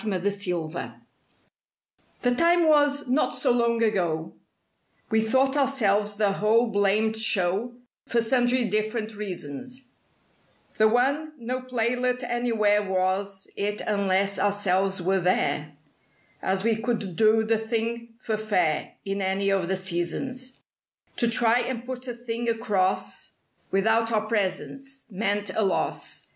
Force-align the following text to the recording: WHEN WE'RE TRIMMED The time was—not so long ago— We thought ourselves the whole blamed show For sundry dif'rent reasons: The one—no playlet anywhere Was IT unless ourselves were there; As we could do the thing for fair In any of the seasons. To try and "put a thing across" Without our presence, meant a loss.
WHEN 0.03 0.09
WE'RE 0.13 0.31
TRIMMED 0.31 0.93
The 2.23 2.33
time 2.33 2.67
was—not 2.67 3.37
so 3.37 3.51
long 3.51 3.83
ago— 3.83 4.33
We 5.11 5.21
thought 5.21 5.55
ourselves 5.55 6.15
the 6.15 6.31
whole 6.31 6.71
blamed 6.71 7.17
show 7.17 7.75
For 8.07 8.19
sundry 8.19 8.67
dif'rent 8.67 9.15
reasons: 9.15 9.91
The 10.77 10.87
one—no 10.87 11.61
playlet 11.69 12.23
anywhere 12.23 12.81
Was 12.81 13.47
IT 13.55 13.81
unless 13.81 14.39
ourselves 14.39 15.03
were 15.03 15.19
there; 15.19 15.77
As 16.41 16.63
we 16.63 16.77
could 16.77 17.15
do 17.15 17.43
the 17.43 17.59
thing 17.59 18.15
for 18.19 18.37
fair 18.37 18.93
In 19.05 19.21
any 19.21 19.51
of 19.51 19.67
the 19.67 19.77
seasons. 19.77 20.61
To 21.17 21.27
try 21.27 21.59
and 21.59 21.85
"put 21.85 22.07
a 22.07 22.15
thing 22.15 22.49
across" 22.49 23.33
Without 23.69 24.11
our 24.11 24.25
presence, 24.25 25.05
meant 25.11 25.51
a 25.55 25.61
loss. 25.61 26.29